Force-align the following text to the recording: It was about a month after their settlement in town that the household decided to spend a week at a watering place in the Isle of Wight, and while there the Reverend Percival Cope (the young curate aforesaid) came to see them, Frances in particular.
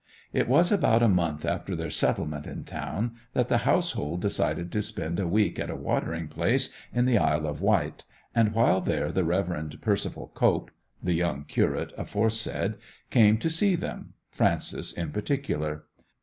It 0.33 0.47
was 0.47 0.71
about 0.71 1.03
a 1.03 1.07
month 1.07 1.45
after 1.45 1.75
their 1.75 1.91
settlement 1.91 2.47
in 2.47 2.63
town 2.63 3.17
that 3.33 3.49
the 3.49 3.59
household 3.69 4.19
decided 4.19 4.71
to 4.71 4.81
spend 4.81 5.19
a 5.19 5.27
week 5.27 5.59
at 5.59 5.69
a 5.69 5.75
watering 5.75 6.27
place 6.27 6.73
in 6.91 7.05
the 7.05 7.19
Isle 7.19 7.45
of 7.45 7.61
Wight, 7.61 8.03
and 8.33 8.51
while 8.55 8.81
there 8.81 9.11
the 9.11 9.23
Reverend 9.23 9.79
Percival 9.79 10.31
Cope 10.33 10.71
(the 11.03 11.13
young 11.13 11.43
curate 11.43 11.93
aforesaid) 11.99 12.77
came 13.11 13.37
to 13.37 13.49
see 13.51 13.75
them, 13.75 14.13
Frances 14.31 14.91
in 14.91 15.11
particular. 15.11 15.83